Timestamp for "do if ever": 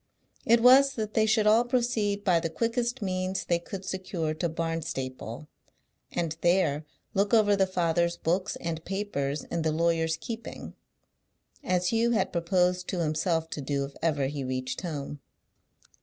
13.61-14.25